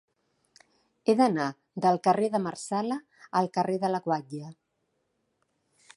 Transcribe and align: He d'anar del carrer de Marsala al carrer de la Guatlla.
He 1.05 1.13
d'anar 1.19 1.49
del 1.85 2.01
carrer 2.09 2.31
de 2.37 2.41
Marsala 2.47 2.99
al 3.43 3.53
carrer 3.59 3.79
de 3.85 3.95
la 3.97 4.01
Guatlla. 4.07 4.53